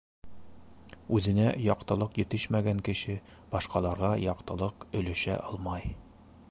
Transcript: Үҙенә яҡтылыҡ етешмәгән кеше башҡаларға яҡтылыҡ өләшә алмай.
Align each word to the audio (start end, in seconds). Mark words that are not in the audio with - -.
Үҙенә 1.17 1.45
яҡтылыҡ 1.65 2.17
етешмәгән 2.21 2.81
кеше 2.89 3.19
башҡаларға 3.57 4.11
яҡтылыҡ 4.25 4.89
өләшә 5.01 5.39
алмай. 5.51 5.91